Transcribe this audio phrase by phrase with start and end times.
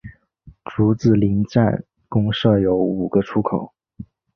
[0.65, 3.75] 竹子林站共设有五个出口。